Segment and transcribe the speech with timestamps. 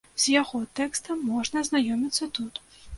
[0.21, 2.53] З яго тэкстам можна азнаёміцца тут.